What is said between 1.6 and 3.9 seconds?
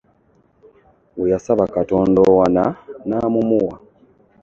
Katonda owana namumuwa.